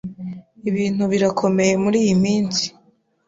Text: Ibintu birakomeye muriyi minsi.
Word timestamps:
Ibintu 0.69 1.03
birakomeye 1.11 1.73
muriyi 1.83 2.13
minsi. 2.23 2.65